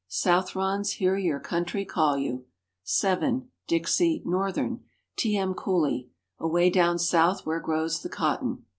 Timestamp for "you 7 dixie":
2.17-4.23